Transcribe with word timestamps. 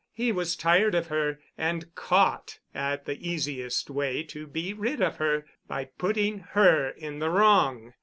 He 0.13 0.31
was 0.31 0.55
tired 0.55 0.95
of 0.95 1.09
her 1.09 1.39
and 1.59 1.93
caught 1.93 2.57
at 2.73 3.05
the 3.05 3.19
easiest 3.29 3.87
way 3.91 4.23
to 4.23 4.47
be 4.47 4.73
rid 4.73 4.99
of 4.99 5.17
her, 5.17 5.45
by 5.67 5.89
putting 5.99 6.39
her 6.39 6.89
in 6.89 7.19
the 7.19 7.29
wrong. 7.29 7.93